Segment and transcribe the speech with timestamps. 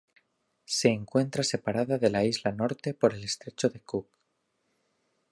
[0.65, 4.07] Se encuentra separada de la isla Norte por el estrecho de Cook.